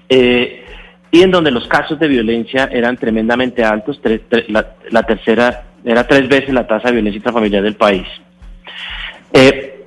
Eh, 0.07 0.65
y 1.11 1.21
en 1.21 1.31
donde 1.31 1.51
los 1.51 1.67
casos 1.67 1.99
de 1.99 2.07
violencia 2.07 2.69
eran 2.71 2.97
tremendamente 2.97 3.63
altos, 3.63 3.99
la, 4.47 4.75
la, 4.89 5.03
tercera 5.03 5.63
era 5.83 6.07
tres 6.07 6.27
veces 6.27 6.53
la 6.53 6.67
tasa 6.67 6.87
de 6.87 6.95
violencia 6.95 7.17
intrafamiliar 7.17 7.63
del 7.63 7.75
país. 7.75 8.07
Eh, 9.33 9.83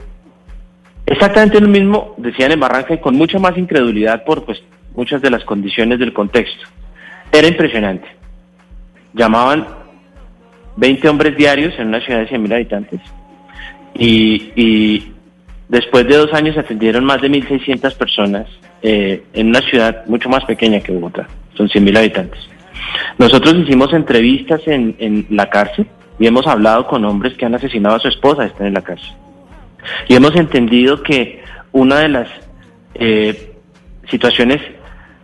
exactamente 1.07 1.61
lo 1.61 1.69
mismo 1.69 2.15
decían 2.17 2.53
en 2.53 2.61
Barranca 2.61 2.95
y 2.95 2.99
con 2.99 3.17
mucha 3.17 3.39
más 3.39 3.57
incredulidad 3.57 4.25
por 4.25 4.45
pues 4.45 4.63
muchas 4.95 5.21
de 5.23 5.31
las 5.31 5.45
condiciones 5.45 5.99
del 5.99 6.13
contexto. 6.13 6.67
Era 7.33 7.49
impresionante. 7.49 8.09
Llamaban 9.15 9.67
20 10.77 11.09
hombres 11.09 11.37
diarios 11.37 11.75
en 11.79 11.89
una 11.89 12.01
ciudad 12.01 12.21
de 12.21 12.29
100.000 12.29 12.55
habitantes 12.55 13.01
y, 13.95 15.13
después 15.69 16.07
de 16.07 16.17
dos 16.17 16.33
años 16.35 16.57
atendieron 16.59 17.05
más 17.05 17.21
de 17.21 17.31
1.600 17.31 17.95
personas 17.97 18.47
eh, 18.83 19.23
en 19.33 19.49
una 19.49 19.61
ciudad 19.61 20.05
mucho 20.07 20.29
más 20.29 20.45
pequeña 20.45 20.81
que 20.81 20.93
Bogotá, 20.93 21.29
son 21.55 21.69
100.000 21.69 21.99
habitantes. 21.99 22.41
Nosotros 23.19 23.55
hicimos 23.57 23.93
entrevistas 23.93 24.61
en, 24.67 24.97
en 24.99 25.27
la 25.31 25.49
cárcel 25.49 25.87
y 26.23 26.27
hemos 26.29 26.47
hablado 26.47 26.87
con 26.87 27.05
hombres 27.05 27.37
que 27.37 27.45
han 27.45 27.57
asesinado 27.57 27.97
a 27.97 27.99
su 27.99 28.07
esposa, 28.07 28.45
están 28.45 28.69
en 28.69 28.75
la 28.75 28.83
cárcel. 28.83 29.11
Y 30.07 30.15
hemos 30.15 30.37
entendido 30.37 31.03
que 31.03 31.43
una 31.73 31.99
de 31.99 32.09
las 32.09 32.29
eh, 32.95 33.55
situaciones, 34.09 34.61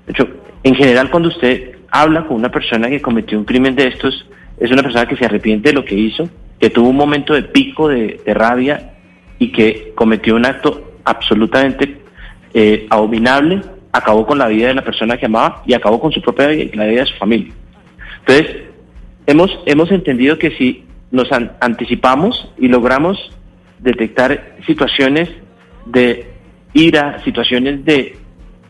hecho, 0.09 0.29
en 0.65 0.75
general 0.75 1.09
cuando 1.09 1.29
usted 1.29 1.77
habla 1.93 2.27
con 2.27 2.37
una 2.37 2.51
persona 2.51 2.89
que 2.89 3.01
cometió 3.01 3.39
un 3.39 3.45
crimen 3.45 3.77
de 3.77 3.87
estos, 3.87 4.29
es 4.59 4.73
una 4.73 4.83
persona 4.83 5.07
que 5.07 5.17
se 5.17 5.25
arrepiente 5.25 5.69
de 5.69 5.77
lo 5.77 5.85
que 5.85 5.95
hizo, 5.95 6.29
que 6.59 6.69
tuvo 6.69 6.89
un 6.89 6.97
momento 6.97 7.33
de 7.33 7.43
pico 7.43 7.87
de, 7.87 8.21
rabia 8.27 8.95
y 9.39 9.53
que 9.53 9.93
cometió 9.95 10.35
un 10.35 10.47
acto 10.47 10.95
absolutamente 11.05 11.97
eh, 12.55 12.89
abominable, 12.91 13.63
acabó 13.93 14.27
con 14.27 14.37
la 14.37 14.49
vida 14.49 14.67
de 14.67 14.75
la 14.75 14.83
persona 14.83 15.17
que 15.17 15.27
amaba 15.27 15.63
y 15.65 15.75
acabó 15.75 16.01
con 16.01 16.11
su 16.11 16.21
propia 16.21 16.49
vida 16.49 16.65
y 16.65 16.77
la 16.77 16.87
vida 16.87 17.03
de 17.03 17.07
su 17.07 17.15
familia. 17.19 17.53
Entonces, 18.27 18.65
hemos, 19.29 19.57
hemos 19.65 19.93
entendido 19.93 20.37
que 20.39 20.51
si 20.51 20.88
nos 21.11 21.29
anticipamos 21.33 22.53
y 22.59 22.69
logramos 22.69 23.31
detectar 23.79 24.57
situaciones 24.67 25.31
de 25.87 26.33
ira, 26.75 27.23
situaciones 27.25 27.85
de 27.85 28.17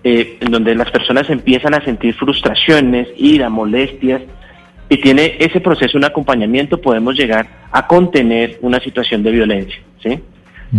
eh, 0.04 0.38
en 0.40 0.50
donde 0.50 0.74
las 0.74 0.90
personas 0.90 1.28
empiezan 1.28 1.74
a 1.74 1.84
sentir 1.84 2.14
frustraciones, 2.14 3.08
ira, 3.16 3.48
molestias, 3.48 4.22
y 4.88 4.96
tiene 4.98 5.36
ese 5.38 5.60
proceso 5.60 5.98
un 5.98 6.04
acompañamiento, 6.04 6.80
podemos 6.80 7.16
llegar 7.16 7.46
a 7.70 7.86
contener 7.86 8.58
una 8.62 8.80
situación 8.80 9.22
de 9.22 9.32
violencia, 9.32 9.78
¿sí? 10.02 10.20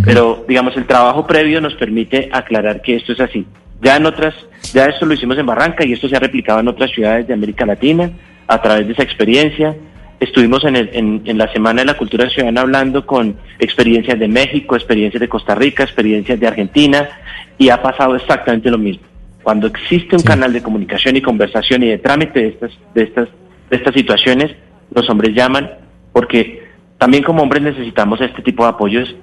Pero, 0.04 0.44
digamos, 0.46 0.76
el 0.76 0.86
trabajo 0.86 1.26
previo 1.26 1.60
nos 1.60 1.74
permite 1.74 2.28
aclarar 2.32 2.80
que 2.80 2.96
esto 2.96 3.12
es 3.12 3.20
así. 3.20 3.44
Ya 3.82 3.96
en 3.96 4.06
otras, 4.06 4.34
ya 4.72 4.86
esto 4.86 5.04
lo 5.04 5.14
hicimos 5.14 5.36
en 5.36 5.46
Barranca 5.46 5.84
y 5.84 5.92
esto 5.92 6.08
se 6.08 6.16
ha 6.16 6.20
replicado 6.20 6.60
en 6.60 6.68
otras 6.68 6.90
ciudades 6.92 7.26
de 7.26 7.34
América 7.34 7.66
Latina, 7.66 8.10
a 8.46 8.62
través 8.62 8.86
de 8.86 8.92
esa 8.92 9.02
experiencia. 9.02 9.76
Estuvimos 10.20 10.64
en, 10.64 10.76
el, 10.76 10.90
en, 10.92 11.22
en, 11.24 11.38
la 11.38 11.50
Semana 11.50 11.80
de 11.80 11.86
la 11.86 11.96
Cultura 11.96 12.28
Ciudadana 12.28 12.60
hablando 12.60 13.06
con 13.06 13.36
experiencias 13.58 14.18
de 14.18 14.28
México, 14.28 14.76
experiencias 14.76 15.20
de 15.20 15.28
Costa 15.28 15.54
Rica, 15.54 15.82
experiencias 15.82 16.38
de 16.38 16.46
Argentina, 16.46 17.08
y 17.56 17.70
ha 17.70 17.80
pasado 17.80 18.14
exactamente 18.14 18.70
lo 18.70 18.76
mismo. 18.76 19.02
Cuando 19.42 19.66
existe 19.66 20.16
un 20.16 20.22
canal 20.22 20.52
de 20.52 20.62
comunicación 20.62 21.16
y 21.16 21.22
conversación 21.22 21.82
y 21.82 21.88
de 21.88 21.98
trámite 21.98 22.40
de 22.40 22.48
estas, 22.48 22.70
de 22.94 23.02
estas, 23.02 23.28
de 23.70 23.76
estas 23.76 23.94
situaciones, 23.94 24.54
los 24.94 25.08
hombres 25.08 25.34
llaman 25.34 25.70
porque 26.12 26.64
también 26.98 27.22
como 27.22 27.42
hombres 27.42 27.62
necesitamos 27.62 28.20
este 28.20 28.42
tipo 28.42 28.64
de 28.64 28.68
apoyos, 28.68 29.14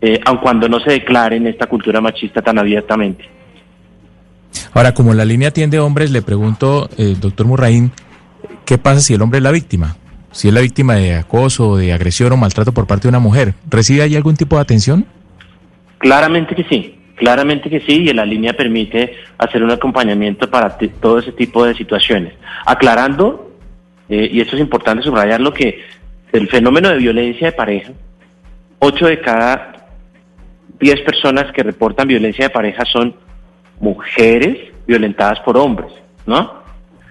eh, 0.00 0.20
aun 0.24 0.38
cuando 0.38 0.68
no 0.68 0.78
se 0.80 0.92
declare 0.92 1.36
en 1.36 1.48
esta 1.48 1.66
cultura 1.66 2.00
machista 2.00 2.40
tan 2.40 2.58
abiertamente. 2.58 3.28
Ahora, 4.72 4.94
como 4.94 5.12
la 5.14 5.24
línea 5.24 5.48
atiende 5.48 5.80
hombres, 5.80 6.10
le 6.10 6.22
pregunto, 6.22 6.88
eh, 6.96 7.16
doctor 7.20 7.46
Murraín, 7.46 7.90
¿qué 8.64 8.78
pasa 8.78 9.00
si 9.00 9.14
el 9.14 9.22
hombre 9.22 9.38
es 9.38 9.42
la 9.42 9.50
víctima? 9.50 9.96
Si 10.32 10.48
es 10.48 10.54
la 10.54 10.60
víctima 10.60 10.94
de 10.94 11.14
acoso, 11.14 11.76
de 11.76 11.92
agresión 11.92 12.32
o 12.32 12.36
maltrato 12.36 12.72
por 12.72 12.86
parte 12.86 13.02
de 13.02 13.08
una 13.08 13.18
mujer, 13.18 13.54
¿recibe 13.68 14.02
ahí 14.02 14.14
algún 14.14 14.36
tipo 14.36 14.56
de 14.56 14.62
atención? 14.62 15.06
Claramente 15.98 16.54
que 16.54 16.64
sí, 16.64 16.98
claramente 17.16 17.68
que 17.68 17.80
sí, 17.80 18.08
y 18.08 18.12
la 18.12 18.24
línea 18.24 18.52
permite 18.52 19.14
hacer 19.38 19.62
un 19.62 19.70
acompañamiento 19.70 20.48
para 20.48 20.78
todo 20.78 21.18
ese 21.18 21.32
tipo 21.32 21.64
de 21.64 21.74
situaciones. 21.74 22.34
Aclarando, 22.64 23.52
eh, 24.08 24.28
y 24.32 24.40
esto 24.40 24.54
es 24.54 24.62
importante 24.62 25.02
subrayarlo, 25.02 25.52
que 25.52 25.82
el 26.32 26.48
fenómeno 26.48 26.90
de 26.90 26.98
violencia 26.98 27.48
de 27.48 27.52
pareja, 27.52 27.92
8 28.78 29.06
de 29.06 29.20
cada 29.20 29.88
10 30.78 31.00
personas 31.00 31.52
que 31.52 31.62
reportan 31.64 32.06
violencia 32.06 32.46
de 32.46 32.50
pareja 32.50 32.84
son 32.84 33.14
mujeres 33.80 34.58
violentadas 34.86 35.40
por 35.40 35.56
hombres, 35.56 35.92
¿no? 36.24 36.59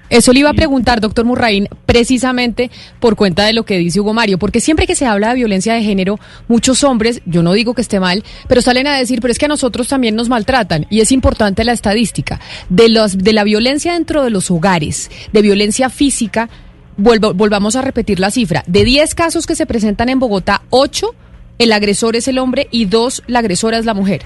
Eso 0.09 0.33
le 0.33 0.39
iba 0.39 0.49
a 0.49 0.53
preguntar, 0.53 1.01
doctor 1.01 1.25
Murraín, 1.25 1.67
precisamente 1.85 2.71
por 2.99 3.15
cuenta 3.15 3.45
de 3.45 3.53
lo 3.53 3.63
que 3.63 3.77
dice 3.77 3.99
Hugo 3.99 4.13
Mario, 4.13 4.37
porque 4.37 4.59
siempre 4.59 4.87
que 4.87 4.95
se 4.95 5.05
habla 5.05 5.29
de 5.29 5.35
violencia 5.35 5.73
de 5.73 5.83
género, 5.83 6.19
muchos 6.47 6.83
hombres, 6.83 7.21
yo 7.25 7.43
no 7.43 7.53
digo 7.53 7.73
que 7.73 7.81
esté 7.81 7.99
mal, 7.99 8.23
pero 8.47 8.61
salen 8.61 8.87
a 8.87 8.97
decir, 8.97 9.21
pero 9.21 9.31
es 9.31 9.37
que 9.37 9.45
a 9.45 9.49
nosotros 9.49 9.87
también 9.87 10.15
nos 10.15 10.29
maltratan, 10.29 10.87
y 10.89 11.01
es 11.01 11.11
importante 11.11 11.63
la 11.63 11.73
estadística, 11.73 12.39
de, 12.69 12.89
los, 12.89 13.17
de 13.17 13.33
la 13.33 13.43
violencia 13.43 13.93
dentro 13.93 14.23
de 14.23 14.29
los 14.29 14.49
hogares, 14.49 15.11
de 15.31 15.41
violencia 15.41 15.89
física, 15.89 16.49
volvamos 16.97 17.75
a 17.75 17.81
repetir 17.81 18.19
la 18.19 18.31
cifra, 18.31 18.63
de 18.67 18.83
10 18.83 19.15
casos 19.15 19.45
que 19.45 19.55
se 19.55 19.65
presentan 19.65 20.09
en 20.09 20.19
Bogotá, 20.19 20.63
8 20.69 21.15
el 21.59 21.73
agresor 21.73 22.15
es 22.15 22.27
el 22.27 22.39
hombre 22.39 22.67
y 22.71 22.85
2 22.85 23.23
la 23.27 23.39
agresora 23.39 23.77
es 23.77 23.85
la 23.85 23.93
mujer. 23.93 24.21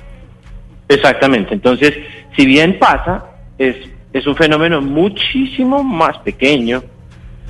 Exactamente, 0.88 1.54
entonces, 1.54 1.94
si 2.36 2.46
bien 2.46 2.78
pasa, 2.80 3.26
es, 3.58 3.76
es 4.14 4.28
un 4.28 4.36
fenómeno 4.36 4.82
muchísimo 4.82 5.84
más 5.84 6.20
pequeño 6.20 6.84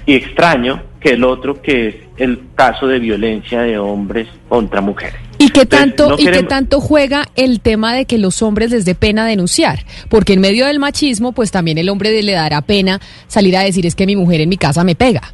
y 0.05 0.15
extraño 0.15 0.81
que 0.99 1.09
el 1.09 1.23
otro, 1.23 1.61
que 1.61 1.87
es 1.87 1.95
el 2.17 2.39
caso 2.55 2.87
de 2.87 2.99
violencia 2.99 3.61
de 3.61 3.77
hombres 3.77 4.27
contra 4.47 4.81
mujeres. 4.81 5.19
¿Y 5.37 5.49
qué 5.49 5.65
tanto, 5.65 6.15
¿y 6.17 6.25
qué 6.25 6.43
tanto 6.43 6.79
juega 6.79 7.27
el 7.35 7.59
tema 7.59 7.93
de 7.93 8.05
que 8.05 8.17
los 8.17 8.41
hombres 8.41 8.71
les 8.71 8.85
dé 8.85 8.95
pena 8.95 9.25
denunciar? 9.25 9.79
Porque 10.09 10.33
en 10.33 10.41
medio 10.41 10.65
del 10.65 10.79
machismo, 10.79 11.33
pues 11.33 11.51
también 11.51 11.77
el 11.77 11.89
hombre 11.89 12.21
le 12.23 12.31
dará 12.31 12.61
pena 12.61 13.01
salir 13.27 13.57
a 13.57 13.61
decir 13.61 13.85
es 13.85 13.95
que 13.95 14.05
mi 14.05 14.15
mujer 14.15 14.39
en 14.39 14.49
mi 14.49 14.57
casa 14.57 14.85
me 14.85 14.95
pega. 14.95 15.33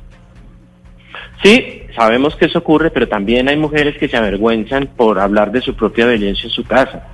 Sí, 1.44 1.84
sabemos 1.96 2.36
que 2.36 2.46
eso 2.46 2.60
ocurre, 2.60 2.90
pero 2.90 3.08
también 3.08 3.48
hay 3.48 3.56
mujeres 3.58 3.98
que 3.98 4.10
se 4.10 4.18
avergüenzan 4.18 4.90
por 4.98 5.20
hablar 5.20 5.52
de 5.52 5.62
su 5.62 5.76
propia 5.76 6.08
violencia 6.08 6.46
en 6.46 6.52
su 6.52 6.64
casa. 6.64 7.08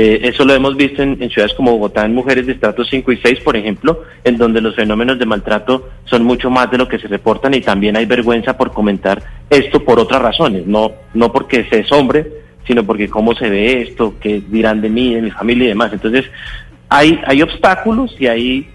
Eh, 0.00 0.28
eso 0.28 0.44
lo 0.44 0.54
hemos 0.54 0.76
visto 0.76 1.02
en, 1.02 1.18
ciudades 1.28 1.54
como 1.54 1.72
Bogotá, 1.72 2.04
en 2.04 2.14
mujeres 2.14 2.46
de 2.46 2.52
estrato 2.52 2.84
5 2.84 3.10
y 3.10 3.16
6, 3.16 3.40
por 3.40 3.56
ejemplo, 3.56 4.04
en 4.22 4.36
donde 4.36 4.60
los 4.60 4.76
fenómenos 4.76 5.18
de 5.18 5.26
maltrato 5.26 5.88
son 6.04 6.22
mucho 6.22 6.50
más 6.50 6.70
de 6.70 6.78
lo 6.78 6.86
que 6.86 7.00
se 7.00 7.08
reportan 7.08 7.52
y 7.54 7.62
también 7.62 7.96
hay 7.96 8.06
vergüenza 8.06 8.56
por 8.56 8.70
comentar 8.70 9.20
esto 9.50 9.82
por 9.82 9.98
otras 9.98 10.22
razones, 10.22 10.68
no, 10.68 10.92
no 11.14 11.32
porque 11.32 11.66
se 11.68 11.80
es 11.80 11.90
hombre, 11.90 12.30
sino 12.64 12.84
porque 12.84 13.08
cómo 13.08 13.34
se 13.34 13.50
ve 13.50 13.82
esto, 13.82 14.14
qué 14.20 14.40
dirán 14.46 14.80
de 14.80 14.88
mí, 14.88 15.16
de 15.16 15.22
mi 15.22 15.32
familia 15.32 15.64
y 15.64 15.68
demás. 15.70 15.92
Entonces, 15.92 16.26
hay, 16.88 17.18
hay 17.26 17.42
obstáculos 17.42 18.14
y 18.20 18.28
hay, 18.28 18.70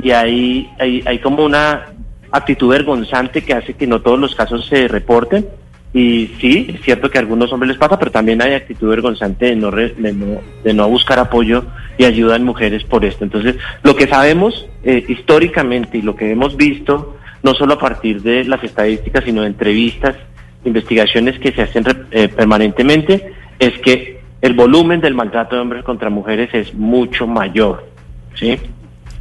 y 0.00 0.10
hay, 0.10 0.68
hay, 0.80 1.00
hay 1.06 1.20
como 1.20 1.44
una 1.44 1.92
actitud 2.32 2.70
vergonzante 2.70 3.44
que 3.44 3.54
hace 3.54 3.74
que 3.74 3.86
no 3.86 4.00
todos 4.00 4.18
los 4.18 4.34
casos 4.34 4.66
se 4.66 4.88
reporten 4.88 5.46
y 5.92 6.26
sí, 6.40 6.66
es 6.74 6.82
cierto 6.82 7.10
que 7.10 7.18
a 7.18 7.22
algunos 7.22 7.52
hombres 7.52 7.70
les 7.70 7.78
pasa, 7.78 7.98
pero 7.98 8.10
también 8.10 8.42
hay 8.42 8.52
actitud 8.52 8.88
vergonzante 8.88 9.46
de 9.46 9.56
no, 9.56 9.70
de 9.70 10.74
no, 10.74 10.88
buscar 10.88 11.18
apoyo 11.18 11.64
y 11.96 12.04
ayuda 12.04 12.36
en 12.36 12.44
mujeres 12.44 12.84
por 12.84 13.04
esto. 13.04 13.24
Entonces, 13.24 13.56
lo 13.82 13.96
que 13.96 14.06
sabemos 14.06 14.66
eh, 14.84 15.04
históricamente 15.08 15.98
y 15.98 16.02
lo 16.02 16.14
que 16.14 16.30
hemos 16.30 16.56
visto, 16.56 17.16
no 17.42 17.54
solo 17.54 17.74
a 17.74 17.78
partir 17.78 18.20
de 18.20 18.44
las 18.44 18.62
estadísticas, 18.62 19.24
sino 19.24 19.42
de 19.42 19.48
entrevistas, 19.48 20.16
investigaciones 20.64 21.38
que 21.38 21.52
se 21.52 21.62
hacen 21.62 21.84
eh, 22.10 22.28
permanentemente, 22.28 23.32
es 23.58 23.78
que 23.78 24.20
el 24.42 24.52
volumen 24.52 25.00
del 25.00 25.14
maltrato 25.14 25.56
de 25.56 25.62
hombres 25.62 25.84
contra 25.84 26.10
mujeres 26.10 26.50
es 26.52 26.74
mucho 26.74 27.26
mayor. 27.26 27.86
¿sí? 28.34 28.58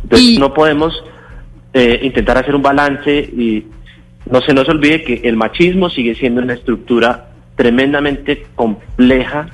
Entonces, 0.03 0.39
no 0.39 0.53
podemos 0.53 1.03
eh, 1.73 1.99
intentar 2.03 2.37
hacer 2.37 2.53
un 2.53 2.61
balance 2.61 3.17
y 3.17 3.65
no 4.29 4.41
se 4.41 4.53
nos 4.53 4.67
olvide 4.69 5.03
que 5.03 5.21
el 5.23 5.35
machismo 5.35 5.89
sigue 5.89 6.15
siendo 6.15 6.41
una 6.41 6.53
estructura 6.53 7.29
tremendamente 7.55 8.45
compleja, 8.55 9.49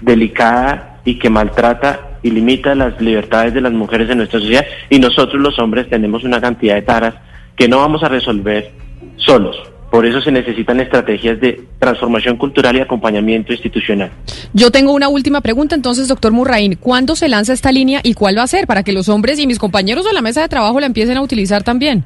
delicada 0.00 1.00
y 1.04 1.18
que 1.18 1.30
maltrata 1.30 2.18
y 2.22 2.30
limita 2.30 2.74
las 2.74 3.00
libertades 3.00 3.54
de 3.54 3.60
las 3.60 3.72
mujeres 3.72 4.08
en 4.10 4.18
nuestra 4.18 4.40
sociedad 4.40 4.64
y 4.88 4.98
nosotros 4.98 5.40
los 5.40 5.58
hombres 5.58 5.88
tenemos 5.88 6.24
una 6.24 6.40
cantidad 6.40 6.74
de 6.74 6.82
taras 6.82 7.14
que 7.56 7.68
no 7.68 7.78
vamos 7.78 8.02
a 8.02 8.08
resolver 8.08 8.72
solos. 9.16 9.56
Por 9.90 10.06
eso 10.06 10.20
se 10.20 10.32
necesitan 10.32 10.80
estrategias 10.80 11.38
de 11.40 11.68
transformación 11.78 12.36
cultural 12.36 12.74
y 12.74 12.80
acompañamiento 12.80 13.52
institucional. 13.52 14.10
Yo 14.52 14.72
tengo 14.72 14.92
una 14.92 15.08
última 15.08 15.40
pregunta, 15.40 15.76
entonces, 15.76 16.08
doctor 16.08 16.32
Murraín. 16.32 16.76
¿Cuándo 16.80 17.14
se 17.14 17.28
lanza 17.28 17.52
esta 17.52 17.70
línea 17.70 18.00
y 18.02 18.14
cuál 18.14 18.36
va 18.36 18.42
a 18.42 18.48
ser 18.48 18.66
para 18.66 18.82
que 18.82 18.92
los 18.92 19.08
hombres 19.08 19.38
y 19.38 19.46
mis 19.46 19.60
compañeros 19.60 20.04
de 20.04 20.12
la 20.12 20.20
mesa 20.20 20.40
de 20.40 20.48
trabajo 20.48 20.80
la 20.80 20.86
empiecen 20.86 21.16
a 21.16 21.22
utilizar 21.22 21.62
también? 21.62 22.04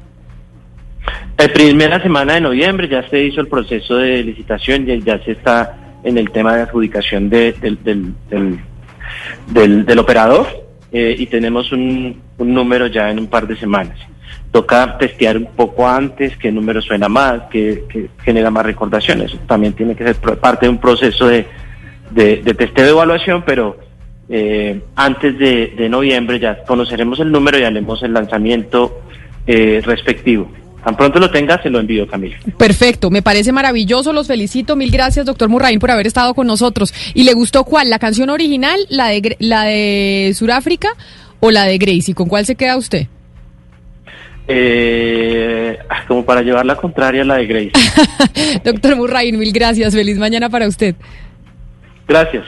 La 1.39 1.47
primera 1.47 2.03
semana 2.03 2.33
de 2.33 2.41
noviembre 2.41 2.89
ya 2.89 3.07
se 3.07 3.23
hizo 3.23 3.39
el 3.39 3.47
proceso 3.47 3.95
de 3.95 4.21
licitación, 4.23 4.89
y 4.89 5.01
ya 5.01 5.23
se 5.23 5.31
está 5.31 5.99
en 6.03 6.17
el 6.17 6.31
tema 6.31 6.53
de 6.53 6.63
adjudicación 6.63 7.29
del, 7.29 7.55
del, 9.47 9.99
operador 9.99 10.47
eh, 10.91 11.15
y 11.17 11.27
tenemos 11.27 11.71
un, 11.71 12.21
número 12.39 12.87
ya 12.87 13.09
en 13.09 13.19
un 13.19 13.27
par 13.27 13.47
de 13.47 13.55
semanas. 13.55 13.97
Toca 14.51 14.97
testear 14.97 15.37
un 15.37 15.45
poco 15.55 15.87
antes 15.87 16.35
qué 16.35 16.51
número 16.51 16.81
suena 16.81 17.07
más, 17.07 17.43
qué, 17.49 18.09
genera 18.21 18.51
más 18.51 18.65
recordaciones. 18.65 19.33
También 19.47 19.71
tiene 19.71 19.95
que 19.95 20.03
ser 20.03 20.17
parte 20.17 20.65
de 20.65 20.71
un 20.71 20.77
proceso 20.79 21.25
de, 21.25 21.47
de, 22.11 22.53
testeo 22.53 22.83
de 22.83 22.91
evaluación, 22.91 23.43
pero 23.45 23.77
eh, 24.27 24.81
antes 24.93 25.39
de, 25.39 25.87
noviembre 25.89 26.37
ya 26.37 26.65
conoceremos 26.65 27.17
el 27.21 27.31
número 27.31 27.57
y 27.57 27.63
haremos 27.63 28.03
el 28.03 28.11
lanzamiento 28.11 28.99
eh, 29.47 29.81
respectivo. 29.85 30.51
Tan 30.83 30.95
pronto 30.95 31.19
lo 31.19 31.29
tenga, 31.29 31.61
se 31.61 31.69
lo 31.69 31.79
envío, 31.79 32.07
Camila. 32.07 32.37
Perfecto, 32.57 33.09
me 33.09 33.21
parece 33.21 33.51
maravilloso, 33.51 34.13
los 34.13 34.27
felicito. 34.27 34.75
Mil 34.75 34.91
gracias, 34.91 35.25
doctor 35.25 35.49
Murraín, 35.49 35.79
por 35.79 35.91
haber 35.91 36.07
estado 36.07 36.33
con 36.33 36.47
nosotros. 36.47 36.93
¿Y 37.13 37.23
le 37.23 37.33
gustó 37.33 37.65
cuál? 37.65 37.89
¿La 37.89 37.99
canción 37.99 38.29
original, 38.29 38.79
la 38.89 39.07
de, 39.07 39.35
la 39.39 39.63
de 39.65 40.31
Suráfrica 40.35 40.89
o 41.39 41.51
la 41.51 41.65
de 41.65 41.77
Gracie? 41.77 42.15
¿Con 42.15 42.29
cuál 42.29 42.45
se 42.45 42.55
queda 42.55 42.77
usted? 42.77 43.07
Eh, 44.47 45.77
ah, 45.89 46.05
como 46.07 46.25
para 46.25 46.41
llevar 46.41 46.65
la 46.65 46.75
contraria, 46.75 47.23
la 47.23 47.35
de 47.35 47.45
Gracie. 47.45 47.71
doctor 48.63 48.95
Murraín, 48.95 49.37
mil 49.37 49.51
gracias. 49.51 49.93
Feliz 49.93 50.17
mañana 50.17 50.49
para 50.49 50.67
usted. 50.67 50.95
Gracias. 52.07 52.45